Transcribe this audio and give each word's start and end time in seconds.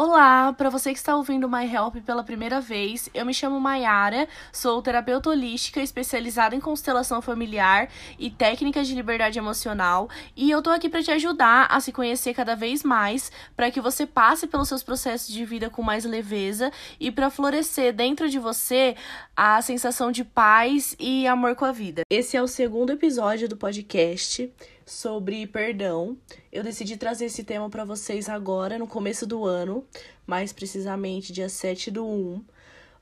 Olá, 0.00 0.52
para 0.52 0.70
você 0.70 0.92
que 0.92 0.98
está 1.00 1.16
ouvindo 1.16 1.50
My 1.50 1.64
Help 1.64 1.96
pela 2.06 2.22
primeira 2.22 2.60
vez, 2.60 3.10
eu 3.12 3.26
me 3.26 3.34
chamo 3.34 3.58
Mayara, 3.58 4.28
sou 4.52 4.80
terapeuta 4.80 5.28
holística 5.28 5.82
especializada 5.82 6.54
em 6.54 6.60
constelação 6.60 7.20
familiar 7.20 7.90
e 8.16 8.30
técnicas 8.30 8.86
de 8.86 8.94
liberdade 8.94 9.40
emocional, 9.40 10.08
e 10.36 10.52
eu 10.52 10.62
tô 10.62 10.70
aqui 10.70 10.88
para 10.88 11.02
te 11.02 11.10
ajudar 11.10 11.66
a 11.68 11.80
se 11.80 11.90
conhecer 11.90 12.32
cada 12.32 12.54
vez 12.54 12.84
mais, 12.84 13.32
para 13.56 13.72
que 13.72 13.80
você 13.80 14.06
passe 14.06 14.46
pelos 14.46 14.68
seus 14.68 14.84
processos 14.84 15.34
de 15.34 15.44
vida 15.44 15.68
com 15.68 15.82
mais 15.82 16.04
leveza 16.04 16.70
e 17.00 17.10
para 17.10 17.28
florescer 17.28 17.92
dentro 17.92 18.30
de 18.30 18.38
você 18.38 18.94
a 19.36 19.60
sensação 19.62 20.12
de 20.12 20.22
paz 20.22 20.94
e 20.96 21.26
amor 21.26 21.56
com 21.56 21.64
a 21.64 21.72
vida. 21.72 22.02
Esse 22.08 22.36
é 22.36 22.42
o 22.42 22.46
segundo 22.46 22.92
episódio 22.92 23.48
do 23.48 23.56
podcast 23.56 24.48
sobre 24.88 25.46
perdão. 25.46 26.16
Eu 26.50 26.62
decidi 26.62 26.96
trazer 26.96 27.26
esse 27.26 27.44
tema 27.44 27.68
para 27.68 27.84
vocês 27.84 28.28
agora, 28.28 28.78
no 28.78 28.86
começo 28.86 29.26
do 29.26 29.44
ano, 29.44 29.84
mais 30.26 30.52
precisamente 30.52 31.32
dia 31.32 31.48
7 31.48 31.90
do 31.90 32.06
1, 32.06 32.42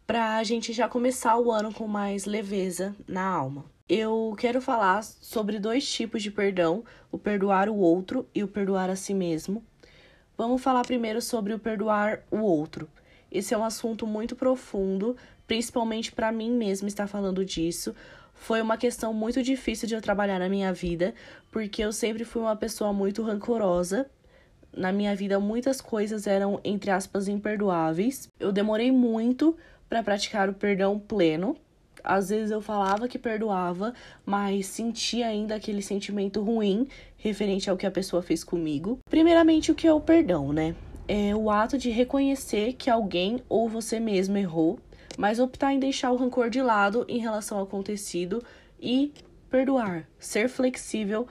para 0.07 0.37
a 0.37 0.45
gente 0.45 0.73
já 0.73 0.89
começar 0.89 1.39
o 1.39 1.51
ano 1.51 1.73
com 1.73 1.87
mais 1.87 2.25
leveza 2.25 2.95
na 3.07 3.25
alma. 3.25 3.65
Eu 3.89 4.35
quero 4.37 4.61
falar 4.61 5.05
sobre 5.05 5.61
dois 5.61 5.89
tipos 5.89 6.23
de 6.23 6.31
perdão: 6.31 6.85
o 7.11 7.19
perdoar 7.19 7.69
o 7.69 7.77
outro 7.77 8.27
e 8.35 8.43
o 8.43 8.49
perdoar 8.49 8.91
a 8.91 8.97
si 8.97 9.15
mesmo. 9.15 9.63
Vamos 10.37 10.61
falar 10.61 10.85
primeiro 10.85 11.23
sobre 11.23 11.55
o 11.55 11.59
perdoar 11.59 12.21
o 12.31 12.39
outro. 12.39 12.89
Esse 13.31 13.55
é 13.55 13.59
um 13.59 13.65
assunto 13.65 14.07
muito 14.07 14.35
profundo, 14.35 15.17
principalmente 15.47 16.11
para 16.11 16.33
mim 16.33 16.51
mesma 16.51 16.89
estar 16.89 17.07
falando 17.07 17.45
disso, 17.45 17.95
foi 18.37 18.63
uma 18.63 18.77
questão 18.77 19.13
muito 19.13 19.43
difícil 19.43 19.89
de 19.89 19.95
eu 19.95 20.01
trabalhar 20.01 20.39
na 20.39 20.49
minha 20.49 20.73
vida, 20.73 21.15
porque 21.51 21.83
eu 21.83 21.93
sempre 21.93 22.25
fui 22.25 22.43
uma 22.43 22.55
pessoa 22.55 22.93
muito 22.93 23.23
rancorosa. 23.23 24.07
Na 24.73 24.93
minha 24.93 25.17
vida, 25.17 25.41
muitas 25.41 25.81
coisas 25.81 26.27
eram, 26.27 26.61
entre 26.63 26.91
aspas, 26.91 27.29
imperdoáveis. 27.29 28.29
Eu 28.39 28.53
demorei 28.53 28.93
muito 28.93 29.57
para 29.89 30.03
praticar 30.03 30.49
o 30.49 30.55
perdão 30.55 30.99
pleno. 30.99 31.57
Às 32.05 32.29
vezes 32.29 32.53
eu 32.53 32.61
falava 32.61 33.09
que 33.09 33.19
perdoava, 33.19 33.93
mas 34.25 34.67
sentia 34.67 35.27
ainda 35.27 35.57
aquele 35.57 35.83
sentimento 35.83 36.41
ruim 36.41 36.87
referente 37.17 37.69
ao 37.69 37.77
que 37.77 37.87
a 37.87 37.91
pessoa 37.91 38.23
fez 38.23 38.45
comigo. 38.45 38.99
Primeiramente, 39.11 39.73
o 39.73 39.75
que 39.75 39.89
é 39.89 39.93
o 39.93 40.01
perdão, 40.01 40.53
né? 40.53 40.77
É 41.09 41.35
o 41.35 41.51
ato 41.51 41.77
de 41.77 41.91
reconhecer 41.91 42.75
que 42.75 42.91
alguém 42.91 43.41
ou 43.49 43.69
você 43.69 43.99
mesmo 43.99 44.37
errou 44.37 44.79
mas 45.17 45.39
optar 45.39 45.73
em 45.73 45.79
deixar 45.79 46.11
o 46.11 46.17
rancor 46.17 46.51
de 46.51 46.63
lado 46.63 47.05
em 47.09 47.19
relação 47.19 47.59
ao 47.59 47.65
acontecido 47.65 48.43
e 48.81 49.13
perdoar, 49.51 50.09
ser 50.19 50.49
flexível 50.49 51.27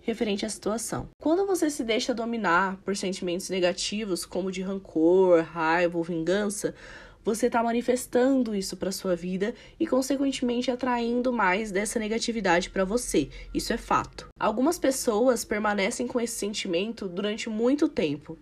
referente 0.00 0.44
à 0.44 0.48
situação. 0.48 1.08
Quando 1.20 1.46
você 1.46 1.70
se 1.70 1.84
deixa 1.84 2.14
dominar 2.14 2.78
por 2.84 2.96
sentimentos 2.96 3.48
negativos, 3.50 4.24
como 4.24 4.50
de 4.50 4.62
rancor, 4.62 5.42
raiva 5.42 5.96
ou 5.96 6.04
vingança, 6.04 6.74
você 7.22 7.46
está 7.46 7.62
manifestando 7.62 8.54
isso 8.54 8.76
para 8.76 8.90
sua 8.90 9.14
vida 9.14 9.54
e, 9.78 9.86
consequentemente, 9.86 10.70
atraindo 10.70 11.32
mais 11.32 11.70
dessa 11.70 11.98
negatividade 11.98 12.70
para 12.70 12.84
você. 12.84 13.28
Isso 13.52 13.72
é 13.72 13.76
fato. 13.76 14.28
Algumas 14.38 14.78
pessoas 14.78 15.44
permanecem 15.44 16.06
com 16.06 16.18
esse 16.18 16.34
sentimento 16.34 17.06
durante 17.06 17.50
muito 17.50 17.88
tempo 17.88 18.38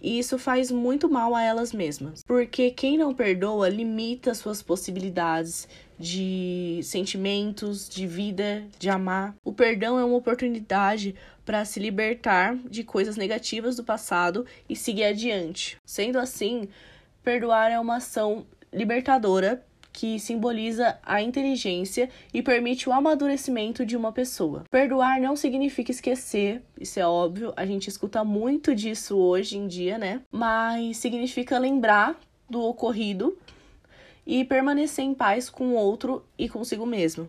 e 0.00 0.18
isso 0.18 0.38
faz 0.38 0.70
muito 0.70 1.08
mal 1.08 1.34
a 1.34 1.42
elas 1.42 1.72
mesmas. 1.72 2.22
Porque 2.26 2.70
quem 2.70 2.96
não 2.96 3.14
perdoa 3.14 3.68
limita 3.68 4.34
suas 4.34 4.62
possibilidades 4.62 5.68
de 5.98 6.80
sentimentos, 6.82 7.88
de 7.88 8.06
vida, 8.06 8.64
de 8.78 8.88
amar. 8.88 9.34
O 9.44 9.52
perdão 9.52 9.98
é 9.98 10.04
uma 10.04 10.16
oportunidade 10.16 11.14
para 11.44 11.64
se 11.64 11.80
libertar 11.80 12.56
de 12.68 12.84
coisas 12.84 13.16
negativas 13.16 13.76
do 13.76 13.82
passado 13.82 14.46
e 14.68 14.76
seguir 14.76 15.04
adiante. 15.04 15.76
Sendo 15.84 16.18
assim, 16.18 16.68
perdoar 17.22 17.70
é 17.70 17.80
uma 17.80 17.96
ação 17.96 18.46
libertadora 18.72 19.64
que 19.98 20.20
simboliza 20.20 20.96
a 21.02 21.20
inteligência 21.20 22.08
e 22.32 22.40
permite 22.40 22.88
o 22.88 22.92
amadurecimento 22.92 23.84
de 23.84 23.96
uma 23.96 24.12
pessoa. 24.12 24.62
Perdoar 24.70 25.20
não 25.20 25.34
significa 25.34 25.90
esquecer, 25.90 26.62
isso 26.80 27.00
é 27.00 27.04
óbvio, 27.04 27.52
a 27.56 27.66
gente 27.66 27.88
escuta 27.88 28.22
muito 28.22 28.76
disso 28.76 29.18
hoje 29.18 29.58
em 29.58 29.66
dia, 29.66 29.98
né? 29.98 30.20
Mas 30.30 30.98
significa 30.98 31.58
lembrar 31.58 32.16
do 32.48 32.62
ocorrido 32.62 33.36
e 34.24 34.44
permanecer 34.44 35.04
em 35.04 35.14
paz 35.14 35.50
com 35.50 35.70
o 35.70 35.74
outro 35.74 36.24
e 36.38 36.48
consigo 36.48 36.86
mesmo. 36.86 37.28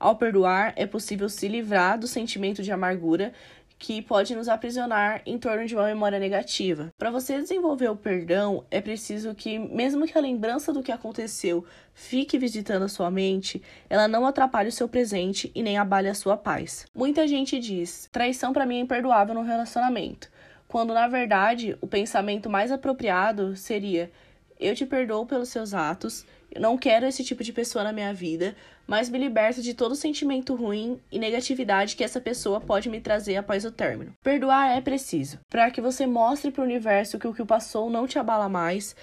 Ao 0.00 0.16
perdoar, 0.16 0.72
é 0.74 0.86
possível 0.86 1.28
se 1.28 1.46
livrar 1.48 1.98
do 1.98 2.06
sentimento 2.06 2.62
de 2.62 2.72
amargura 2.72 3.34
que 3.78 4.00
pode 4.00 4.34
nos 4.34 4.48
aprisionar 4.48 5.20
em 5.26 5.38
torno 5.38 5.66
de 5.66 5.74
uma 5.74 5.84
memória 5.84 6.18
negativa. 6.18 6.92
Para 6.96 7.10
você 7.10 7.38
desenvolver 7.40 7.88
o 7.88 7.96
perdão, 7.96 8.64
é 8.70 8.80
preciso 8.80 9.34
que, 9.34 9.58
mesmo 9.58 10.06
que 10.06 10.16
a 10.16 10.20
lembrança 10.20 10.72
do 10.72 10.82
que 10.82 10.90
aconteceu 10.90 11.64
fique 11.92 12.38
visitando 12.38 12.84
a 12.84 12.88
sua 12.88 13.10
mente, 13.10 13.62
ela 13.88 14.08
não 14.08 14.26
atrapalhe 14.26 14.70
o 14.70 14.72
seu 14.72 14.88
presente 14.88 15.50
e 15.54 15.62
nem 15.62 15.76
abale 15.76 16.08
a 16.08 16.14
sua 16.14 16.36
paz. 16.36 16.86
Muita 16.94 17.28
gente 17.28 17.58
diz: 17.58 18.08
traição 18.10 18.52
para 18.52 18.66
mim 18.66 18.76
é 18.76 18.80
imperdoável 18.80 19.34
no 19.34 19.42
relacionamento, 19.42 20.30
quando 20.66 20.94
na 20.94 21.06
verdade 21.06 21.76
o 21.80 21.86
pensamento 21.86 22.48
mais 22.48 22.72
apropriado 22.72 23.54
seria: 23.56 24.10
eu 24.58 24.74
te 24.74 24.86
perdoo 24.86 25.26
pelos 25.26 25.50
seus 25.50 25.74
atos, 25.74 26.24
eu 26.50 26.60
não 26.60 26.78
quero 26.78 27.06
esse 27.06 27.24
tipo 27.24 27.42
de 27.42 27.52
pessoa 27.52 27.84
na 27.84 27.92
minha 27.92 28.12
vida, 28.12 28.56
mas 28.86 29.08
me 29.08 29.18
liberto 29.18 29.60
de 29.60 29.74
todo 29.74 29.96
sentimento 29.96 30.54
ruim 30.54 31.00
e 31.10 31.18
negatividade 31.18 31.96
que 31.96 32.04
essa 32.04 32.20
pessoa 32.20 32.60
pode 32.60 32.88
me 32.88 33.00
trazer 33.00 33.36
após 33.36 33.64
o 33.64 33.72
término. 33.72 34.12
Perdoar 34.22 34.76
é 34.76 34.80
preciso, 34.80 35.38
para 35.50 35.70
que 35.70 35.80
você 35.80 36.06
mostre 36.06 36.50
para 36.50 36.62
o 36.62 36.64
universo 36.64 37.18
que 37.18 37.26
o 37.26 37.34
que 37.34 37.44
passou 37.44 37.90
não 37.90 38.06
te 38.06 38.18
abala 38.18 38.48
mais, 38.48 38.94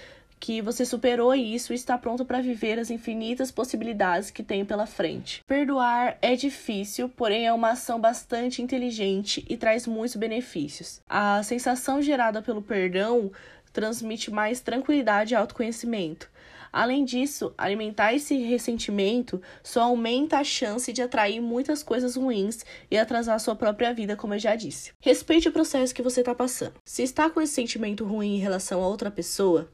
que 0.43 0.61
você 0.61 0.83
superou 0.85 1.33
isso 1.33 1.71
e 1.71 1.75
está 1.75 1.97
pronto 1.97 2.25
para 2.25 2.41
viver 2.41 2.77
as 2.77 2.89
infinitas 2.89 3.49
possibilidades 3.49 4.29
que 4.29 4.43
tem 4.43 4.65
pela 4.65 4.85
frente. 4.85 5.41
Perdoar 5.47 6.17
é 6.21 6.35
difícil, 6.35 7.07
porém 7.07 7.47
é 7.47 7.53
uma 7.53 7.71
ação 7.71 7.97
bastante 7.97 8.61
inteligente 8.61 9.45
e 9.47 9.55
traz 9.55 9.87
muitos 9.87 10.17
benefícios. 10.17 11.01
A 11.07 11.41
sensação 11.43 12.01
gerada 12.01 12.41
pelo 12.41 12.61
perdão 12.61 13.31
transmite 13.73 14.31
mais 14.31 14.61
tranquilidade 14.61 15.33
e 15.33 15.35
autoconhecimento. 15.35 16.31
Além 16.71 17.05
disso, 17.05 17.53
alimentar 17.55 18.15
esse 18.15 18.35
ressentimento 18.35 19.39
só 19.61 19.81
aumenta 19.81 20.37
a 20.37 20.43
chance 20.43 20.91
de 20.91 21.03
atrair 21.03 21.39
muitas 21.39 21.83
coisas 21.83 22.15
ruins 22.15 22.65
e 22.89 22.97
atrasar 22.97 23.39
sua 23.39 23.55
própria 23.55 23.93
vida, 23.93 24.15
como 24.15 24.33
eu 24.33 24.39
já 24.39 24.55
disse. 24.55 24.91
Respeite 24.99 25.47
o 25.47 25.51
processo 25.51 25.93
que 25.93 26.01
você 26.01 26.21
está 26.21 26.33
passando. 26.33 26.73
Se 26.83 27.03
está 27.03 27.29
com 27.29 27.39
esse 27.39 27.53
sentimento 27.53 28.03
ruim 28.03 28.37
em 28.37 28.39
relação 28.39 28.81
a 28.81 28.87
outra 28.87 29.11
pessoa, 29.11 29.69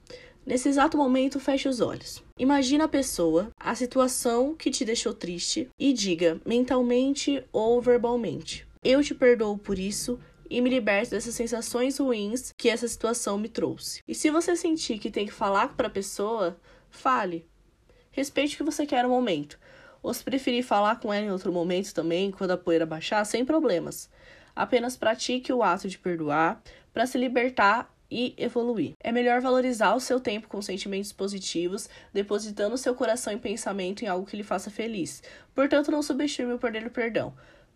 Nesse 0.46 0.68
exato 0.68 0.98
momento, 0.98 1.40
feche 1.40 1.70
os 1.70 1.80
olhos. 1.80 2.24
Imagina 2.36 2.86
a 2.86 2.88
pessoa, 2.88 3.52
a 3.60 3.76
situação 3.76 4.56
que 4.56 4.72
te 4.72 4.84
deixou 4.84 5.14
triste 5.14 5.70
e 5.78 5.94
diga, 5.94 6.42
mentalmente 6.44 7.44
ou 7.52 7.80
verbalmente: 7.80 8.66
Eu 8.84 9.04
te 9.04 9.14
perdoo 9.14 9.60
por 9.60 9.78
isso 9.78 10.20
e 10.50 10.62
me 10.62 10.70
liberto 10.70 11.12
dessas 11.12 11.36
sensações 11.36 11.98
ruins 12.00 12.54
que 12.58 12.70
essa 12.70 12.88
situação 12.88 13.38
me 13.38 13.48
trouxe. 13.48 14.02
E 14.08 14.16
se 14.16 14.30
você 14.30 14.56
sentir 14.56 14.98
que 14.98 15.12
tem 15.12 15.26
que 15.26 15.32
falar 15.32 15.76
para 15.76 15.88
a 15.88 15.92
pessoa, 15.92 16.60
fale. 16.90 17.46
Respeite 18.12 18.56
o 18.56 18.58
que 18.58 18.64
você 18.64 18.86
quer 18.86 19.04
no 19.04 19.10
momento. 19.10 19.60
Ou 20.02 20.14
se 20.14 20.24
preferir 20.24 20.64
falar 20.64 21.00
com 21.00 21.14
ela 21.14 21.26
em 21.26 21.32
outro 21.32 21.52
momento 21.52 21.94
também, 21.94 22.32
quando 22.32 22.52
a 22.52 22.58
poeira 22.58 22.86
baixar, 22.86 23.24
sem 23.26 23.46
problemas. 23.46 24.10
Apenas 24.56 24.98
pratique 24.98 25.54
o 25.54 25.62
ato 25.62 25.88
de 25.88 25.98
perdoar 25.98 26.62
para 26.94 27.06
se 27.06 27.18
libertar 27.18 27.94
e 28.10 28.34
evoluir. 28.38 28.94
É 29.02 29.12
melhor 29.12 29.40
valorizar 29.40 29.94
o 29.94 30.00
seu 30.00 30.20
tempo 30.20 30.48
com 30.48 30.62
sentimentos 30.62 31.12
positivos, 31.12 31.88
depositando 32.14 32.78
seu 32.78 32.96
coração 32.96 33.32
e 33.32 33.38
pensamento 33.38 34.04
em 34.04 34.08
algo 34.08 34.26
que 34.26 34.36
lhe 34.36 34.44
faça 34.44 34.72
feliz. 34.72 35.22
Portanto, 35.54 35.92
não 35.92 36.02
subestime 36.02 36.54
o 36.54 36.60
poder 36.60 36.84
do 36.84 36.90
perdão. 36.90 37.34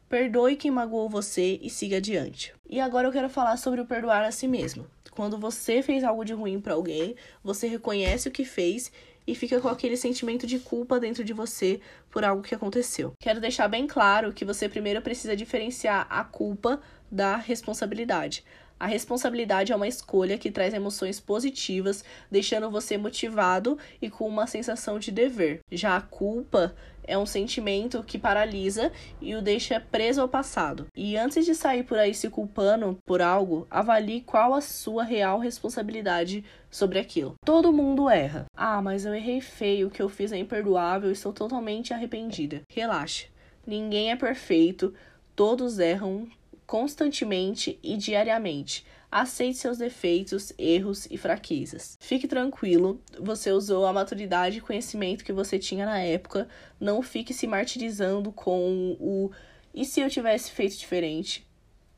Perdoe 0.09 0.56
quem 0.56 0.72
magoou 0.72 1.09
você 1.09 1.59
e 1.62 1.69
siga 1.69 1.97
adiante. 1.97 2.53
E 2.74 2.80
agora 2.80 3.08
eu 3.08 3.12
quero 3.12 3.30
falar 3.30 3.56
sobre 3.58 3.81
o 3.81 3.86
perdoar 3.86 4.24
a 4.24 4.31
si 4.31 4.48
mesmo. 4.48 4.88
Quando 5.12 5.38
você 5.38 5.84
fez 5.84 6.04
algo 6.04 6.25
de 6.25 6.34
ruim 6.34 6.60
para 6.60 6.74
alguém, 6.74 7.16
você 7.44 7.68
reconhece 7.68 8.28
o 8.28 8.31
que 8.31 8.44
fez 8.44 8.92
e 9.28 9.36
fica 9.36 9.62
com 9.62 9.68
aquele 9.68 9.96
sentimento 9.96 10.48
de 10.48 10.58
culpa 10.58 11.00
dentro 11.00 11.24
de 11.24 11.34
você 11.34 11.80
por 12.10 12.25
algo 12.25 12.42
que 12.42 12.56
aconteceu. 12.56 13.14
Quero 13.20 13.40
deixar 13.40 13.68
bem 13.68 13.86
claro 13.86 14.34
que 14.34 14.44
você 14.44 14.68
primeiro 14.68 15.04
precisa 15.04 15.36
diferenciar 15.36 16.08
a 16.10 16.24
culpa 16.24 16.81
da 17.12 17.36
responsabilidade. 17.36 18.44
A 18.83 18.85
responsabilidade 18.85 19.71
é 19.71 19.75
uma 19.77 19.88
escolha 19.88 20.38
que 20.38 20.51
traz 20.51 20.74
emoções 20.74 21.18
positivas, 21.18 22.03
deixando 22.30 22.69
você 22.69 22.97
motivado 22.97 23.77
e 24.01 24.09
com 24.09 24.27
uma 24.27 24.45
sensação 24.45 25.00
de 25.00 25.09
dever. 25.09 25.62
Já 25.71 25.95
a 25.95 26.01
culpa 26.01 26.75
é 27.01 27.18
um 27.18 27.25
sentimento 27.25 28.03
que 28.03 28.19
paralisa 28.19 28.91
e 29.21 29.35
o 29.35 29.41
deixa 29.41 29.80
preso 29.80 30.19
ao 30.19 30.27
passado. 30.27 30.88
E 30.94 31.15
antes 31.15 31.45
de 31.45 31.56
sair 31.56 31.83
por 31.83 31.97
aí 31.97 32.13
se 32.13 32.30
culpando 32.30 32.97
por 33.06 33.21
algo, 33.21 33.65
avalie 33.71 34.19
qual 34.19 34.53
a 34.53 34.59
sua 34.59 35.06
real 35.06 35.39
responsabilidade 35.39 36.44
sobre 36.69 37.00
aquilo. 37.00 37.36
Todo 37.45 37.71
mundo 37.71 38.09
erra. 38.09 38.47
Ah, 38.53 38.81
mas 38.81 39.06
eu 39.06 39.15
errei 39.15 39.39
feio, 39.39 39.88
o 39.88 39.91
que 39.91 40.01
eu 40.01 40.09
fiz 40.09 40.33
é 40.33 40.38
imperdoável, 40.38 41.09
estou 41.09 41.31
totalmente 41.31 41.94
arrependida. 41.94 42.63
Relaxe. 42.68 43.27
Ninguém 43.65 44.12
é 44.12 44.18
perfeito, 44.18 44.94
todos 45.38 45.79
erram 45.79 46.27
constantemente 46.65 47.80
e 47.83 47.98
diariamente. 47.98 48.86
Aceite 49.12 49.60
seus 49.60 49.77
defeitos, 49.77 50.51
erros 50.57 51.07
e 51.12 51.18
fraquezas. 51.18 51.98
Fique 52.00 52.27
tranquilo, 52.27 53.00
você 53.19 53.51
usou 53.51 53.86
a 53.86 53.94
maturidade 53.94 54.57
e 54.57 54.62
conhecimento 54.62 55.24
que 55.24 55.31
você 55.31 55.60
tinha 55.60 55.86
na 55.86 56.00
época. 56.00 56.48
Não 56.80 57.01
fique 57.01 57.33
se 57.33 57.45
martirizando 57.45 58.31
com 58.31 58.98
o 59.00 59.31
e 59.74 59.86
se 59.86 60.01
eu 60.01 60.10
tivesse 60.10 60.51
feito 60.51 60.77
diferente? 60.77 61.48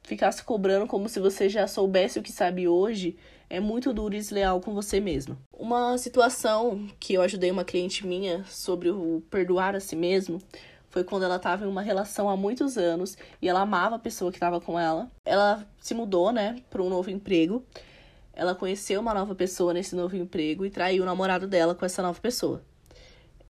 Ficar 0.02 0.32
se 0.32 0.44
cobrando 0.44 0.88
como 0.88 1.10
se 1.10 1.20
você 1.20 1.50
já 1.50 1.68
soubesse 1.68 2.18
o 2.18 2.24
que 2.24 2.32
sabe 2.32 2.68
hoje 2.68 3.18
é 3.50 3.60
muito 3.60 3.92
duro 3.92 4.16
e 4.16 4.18
desleal 4.18 4.62
com 4.62 4.74
você 4.74 5.00
mesmo. 5.00 5.38
Uma 5.52 5.98
situação 5.98 6.88
que 7.00 7.14
eu 7.16 7.22
ajudei 7.22 7.52
uma 7.52 7.66
cliente 7.66 8.08
minha 8.08 8.46
sobre 8.46 8.90
o 8.90 9.22
perdoar 9.30 9.76
a 9.76 9.80
si 9.80 9.96
mesmo 9.96 10.40
foi 10.96 11.04
quando 11.04 11.24
ela 11.24 11.36
estava 11.36 11.66
em 11.66 11.68
uma 11.68 11.82
relação 11.82 12.30
há 12.30 12.38
muitos 12.38 12.78
anos 12.78 13.18
e 13.42 13.50
ela 13.50 13.60
amava 13.60 13.98
a 13.98 14.00
pessoa 14.00 14.32
que 14.32 14.38
estava 14.38 14.62
com 14.62 14.80
ela. 14.80 15.12
Ela 15.26 15.68
se 15.78 15.94
mudou, 15.94 16.32
né, 16.32 16.64
para 16.70 16.82
um 16.82 16.88
novo 16.88 17.12
emprego. 17.12 17.66
Ela 18.32 18.56
conheceu 18.56 19.02
uma 19.02 19.14
nova 19.14 19.36
pessoa 19.36 19.74
nesse 19.74 19.94
novo 19.94 20.16
emprego 20.16 20.66
e 20.66 20.70
traiu 20.70 21.04
o 21.04 21.06
namorado 21.06 21.50
dela 21.50 21.76
com 21.76 21.86
essa 21.86 22.02
nova 22.02 22.18
pessoa. 22.22 22.62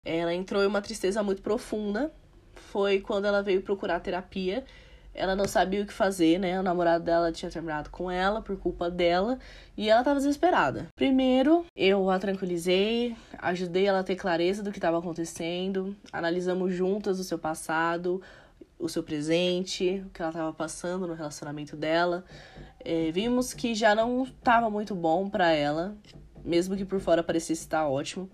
Ela 0.04 0.34
entrou 0.34 0.64
em 0.64 0.66
uma 0.66 0.82
tristeza 0.82 1.22
muito 1.22 1.44
profunda. 1.44 2.12
Foi 2.56 3.00
quando 3.00 3.26
ela 3.26 3.44
veio 3.44 3.62
procurar 3.62 4.00
terapia 4.00 4.66
ela 5.16 5.36
não 5.36 5.48
sabia 5.48 5.82
o 5.82 5.86
que 5.86 5.94
fazer, 5.94 6.38
né? 6.38 6.60
O 6.60 6.64
namorado 6.64 7.04
dela 7.04 7.32
tinha 7.32 7.50
terminado 7.50 7.90
com 7.90 8.12
ela 8.12 8.42
por 8.42 8.58
culpa 8.58 8.90
dela 8.90 9.40
e 9.78 9.90
ela 9.90 10.02
estava 10.02 10.20
desesperada. 10.20 10.88
Primeiro, 10.96 11.66
eu 11.76 12.10
a 12.10 12.20
tranquilizei, 12.20 13.16
ajudei 13.40 13.88
ela 13.88 14.00
a 14.00 14.04
ter 14.04 14.16
clareza 14.16 14.62
do 14.62 14.72
que 14.72 14.78
estava 14.78 15.00
acontecendo, 15.00 15.96
analisamos 16.12 16.74
juntas 16.74 17.20
o 17.20 17.24
seu 17.24 17.40
passado, 17.40 18.22
o 18.78 18.90
seu 18.90 19.02
presente, 19.02 20.04
o 20.06 20.10
que 20.10 20.22
ela 20.22 20.32
estava 20.32 20.54
passando 20.54 21.08
no 21.08 21.14
relacionamento 21.14 21.76
dela. 21.78 22.26
É, 22.80 23.10
vimos 23.12 23.54
que 23.54 23.74
já 23.74 23.96
não 23.96 24.24
estava 24.24 24.70
muito 24.70 24.94
bom 24.94 25.30
para 25.30 25.52
ela, 25.52 25.96
mesmo 26.44 26.76
que 26.76 26.86
por 26.86 27.00
fora 27.00 27.24
parecesse 27.24 27.62
estar 27.64 27.88
ótimo. 27.88 28.30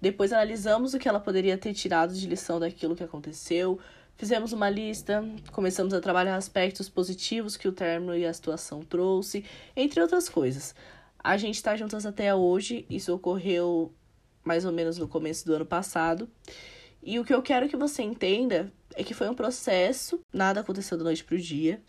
Depois 0.00 0.32
analisamos 0.32 0.94
o 0.94 0.98
que 0.98 1.08
ela 1.08 1.20
poderia 1.20 1.58
ter 1.58 1.74
tirado 1.74 2.14
de 2.14 2.26
lição 2.26 2.58
daquilo 2.58 2.96
que 2.96 3.04
aconteceu, 3.04 3.78
Fizemos 4.20 4.52
uma 4.52 4.68
lista, 4.68 5.24
começamos 5.50 5.94
a 5.94 6.00
trabalhar 6.00 6.36
aspectos 6.36 6.90
positivos 6.90 7.56
que 7.56 7.66
o 7.66 7.72
término 7.72 8.14
e 8.14 8.26
a 8.26 8.32
situação 8.34 8.82
trouxe, 8.82 9.46
entre 9.74 9.98
outras 9.98 10.28
coisas. 10.28 10.74
A 11.18 11.38
gente 11.38 11.54
está 11.54 11.74
juntas 11.74 12.04
até 12.04 12.34
hoje, 12.34 12.84
isso 12.90 13.14
ocorreu 13.14 13.94
mais 14.44 14.66
ou 14.66 14.72
menos 14.72 14.98
no 14.98 15.08
começo 15.08 15.46
do 15.46 15.54
ano 15.54 15.64
passado. 15.64 16.28
E 17.02 17.18
o 17.18 17.24
que 17.24 17.32
eu 17.32 17.40
quero 17.40 17.66
que 17.66 17.78
você 17.78 18.02
entenda 18.02 18.70
é 18.94 19.02
que 19.02 19.14
foi 19.14 19.26
um 19.26 19.34
processo, 19.34 20.20
nada 20.30 20.60
aconteceu 20.60 20.98
da 20.98 21.04
noite 21.04 21.24
pro 21.24 21.38
dia. 21.38 21.80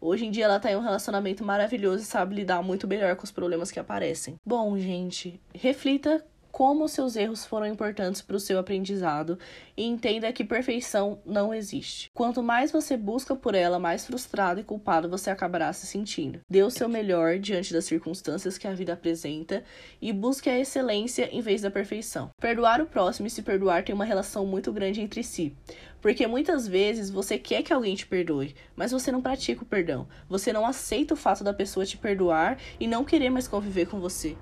Hoje 0.00 0.24
em 0.24 0.30
dia 0.30 0.46
ela 0.46 0.58
tá 0.58 0.72
em 0.72 0.76
um 0.76 0.80
relacionamento 0.80 1.44
maravilhoso 1.44 2.02
e 2.02 2.06
sabe 2.06 2.34
lidar 2.34 2.62
muito 2.62 2.88
melhor 2.88 3.14
com 3.14 3.24
os 3.24 3.30
problemas 3.30 3.70
que 3.70 3.78
aparecem. 3.78 4.36
Bom, 4.42 4.78
gente, 4.78 5.38
reflita 5.54 6.24
como 6.54 6.86
seus 6.86 7.16
erros 7.16 7.44
foram 7.44 7.66
importantes 7.66 8.22
para 8.22 8.36
o 8.36 8.38
seu 8.38 8.60
aprendizado 8.60 9.36
e 9.76 9.84
entenda 9.84 10.32
que 10.32 10.44
perfeição 10.44 11.18
não 11.26 11.52
existe. 11.52 12.08
Quanto 12.14 12.44
mais 12.44 12.70
você 12.70 12.96
busca 12.96 13.34
por 13.34 13.56
ela, 13.56 13.80
mais 13.80 14.06
frustrado 14.06 14.60
e 14.60 14.62
culpado 14.62 15.08
você 15.08 15.30
acabará 15.30 15.72
se 15.72 15.84
sentindo. 15.84 16.38
Dê 16.48 16.62
o 16.62 16.70
seu 16.70 16.88
melhor 16.88 17.40
diante 17.40 17.72
das 17.72 17.86
circunstâncias 17.86 18.56
que 18.56 18.68
a 18.68 18.72
vida 18.72 18.92
apresenta 18.92 19.64
e 20.00 20.12
busque 20.12 20.48
a 20.48 20.56
excelência 20.56 21.28
em 21.32 21.40
vez 21.40 21.60
da 21.60 21.72
perfeição. 21.72 22.30
Perdoar 22.40 22.80
o 22.80 22.86
próximo 22.86 23.26
e 23.26 23.30
se 23.30 23.42
perdoar 23.42 23.82
tem 23.82 23.92
uma 23.92 24.04
relação 24.04 24.46
muito 24.46 24.72
grande 24.72 25.00
entre 25.00 25.24
si. 25.24 25.56
Porque 26.00 26.24
muitas 26.24 26.68
vezes 26.68 27.10
você 27.10 27.36
quer 27.36 27.64
que 27.64 27.72
alguém 27.72 27.96
te 27.96 28.06
perdoe, 28.06 28.54
mas 28.76 28.92
você 28.92 29.10
não 29.10 29.20
pratica 29.20 29.64
o 29.64 29.66
perdão. 29.66 30.06
Você 30.28 30.52
não 30.52 30.64
aceita 30.64 31.14
o 31.14 31.16
fato 31.16 31.42
da 31.42 31.52
pessoa 31.52 31.84
te 31.84 31.96
perdoar 31.96 32.58
e 32.78 32.86
não 32.86 33.04
querer 33.04 33.30
mais 33.30 33.48
conviver 33.48 33.88
com 33.88 33.98
você 33.98 34.36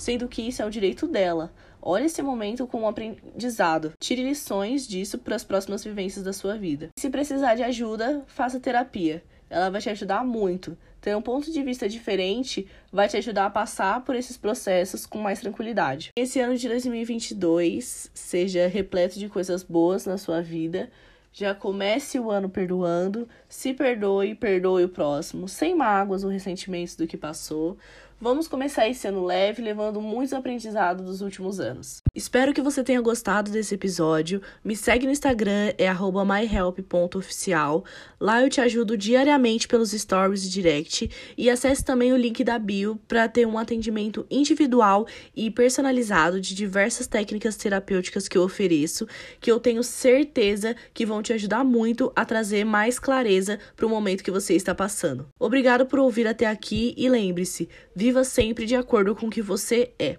sendo 0.00 0.26
que 0.26 0.40
isso 0.40 0.62
é 0.62 0.66
o 0.66 0.70
direito 0.70 1.06
dela. 1.06 1.52
Olhe 1.82 2.06
esse 2.06 2.22
momento 2.22 2.66
como 2.66 2.84
um 2.84 2.88
aprendizado. 2.88 3.92
Tire 4.00 4.22
lições 4.22 4.88
disso 4.88 5.18
para 5.18 5.36
as 5.36 5.44
próximas 5.44 5.84
vivências 5.84 6.24
da 6.24 6.32
sua 6.32 6.56
vida. 6.56 6.88
Se 6.98 7.10
precisar 7.10 7.54
de 7.54 7.62
ajuda, 7.62 8.24
faça 8.26 8.58
terapia. 8.58 9.22
Ela 9.50 9.68
vai 9.68 9.80
te 9.80 9.90
ajudar 9.90 10.24
muito. 10.24 10.76
Ter 11.02 11.14
um 11.14 11.20
ponto 11.20 11.52
de 11.52 11.62
vista 11.62 11.86
diferente 11.86 12.66
vai 12.90 13.08
te 13.08 13.18
ajudar 13.18 13.46
a 13.46 13.50
passar 13.50 14.02
por 14.02 14.16
esses 14.16 14.38
processos 14.38 15.04
com 15.04 15.18
mais 15.18 15.40
tranquilidade. 15.40 16.10
Esse 16.16 16.40
ano 16.40 16.56
de 16.56 16.66
2022 16.66 18.10
seja 18.14 18.68
repleto 18.68 19.18
de 19.18 19.28
coisas 19.28 19.62
boas 19.62 20.06
na 20.06 20.16
sua 20.16 20.40
vida. 20.40 20.90
Já 21.32 21.54
comece 21.54 22.18
o 22.18 22.30
ano 22.30 22.48
perdoando, 22.48 23.28
se 23.48 23.72
perdoe 23.72 24.30
e 24.30 24.34
perdoe 24.34 24.84
o 24.84 24.88
próximo, 24.88 25.46
sem 25.46 25.76
mágoas 25.76 26.24
ou 26.24 26.30
ressentimentos 26.30 26.96
do 26.96 27.06
que 27.06 27.16
passou. 27.16 27.78
Vamos 28.22 28.46
começar 28.46 28.86
esse 28.86 29.08
ano 29.08 29.24
leve, 29.24 29.62
levando 29.62 29.98
muitos 29.98 30.34
aprendizados 30.34 31.06
dos 31.06 31.22
últimos 31.22 31.58
anos. 31.58 32.02
Espero 32.14 32.52
que 32.52 32.60
você 32.60 32.84
tenha 32.84 33.00
gostado 33.00 33.50
desse 33.50 33.74
episódio. 33.74 34.42
Me 34.62 34.76
segue 34.76 35.06
no 35.06 35.12
Instagram, 35.12 35.72
é 35.78 35.90
myhelp.oficial. 35.90 37.82
Lá 38.20 38.42
eu 38.42 38.50
te 38.50 38.60
ajudo 38.60 38.94
diariamente 38.94 39.66
pelos 39.66 39.92
stories 39.92 40.44
e 40.44 40.50
direct. 40.50 41.10
E 41.34 41.48
acesse 41.48 41.82
também 41.82 42.12
o 42.12 42.16
link 42.18 42.44
da 42.44 42.58
bio 42.58 43.00
para 43.08 43.26
ter 43.26 43.46
um 43.46 43.56
atendimento 43.56 44.26
individual 44.30 45.06
e 45.34 45.50
personalizado 45.50 46.42
de 46.42 46.54
diversas 46.54 47.06
técnicas 47.06 47.56
terapêuticas 47.56 48.28
que 48.28 48.36
eu 48.36 48.42
ofereço, 48.42 49.08
que 49.40 49.50
eu 49.50 49.58
tenho 49.58 49.82
certeza 49.82 50.76
que 50.92 51.06
vão 51.06 51.22
te 51.22 51.32
ajudar 51.32 51.64
muito 51.64 52.12
a 52.14 52.26
trazer 52.26 52.66
mais 52.66 52.98
clareza 52.98 53.58
para 53.74 53.86
o 53.86 53.88
momento 53.88 54.22
que 54.22 54.30
você 54.30 54.52
está 54.52 54.74
passando. 54.74 55.26
Obrigado 55.38 55.86
por 55.86 55.98
ouvir 55.98 56.26
até 56.26 56.44
aqui 56.44 56.92
e 56.98 57.08
lembre-se, 57.08 57.66
Viva 58.10 58.24
sempre 58.24 58.66
de 58.66 58.74
acordo 58.74 59.14
com 59.14 59.28
o 59.28 59.30
que 59.30 59.40
você 59.40 59.92
é. 59.96 60.18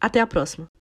Até 0.00 0.20
a 0.20 0.26
próxima! 0.28 0.75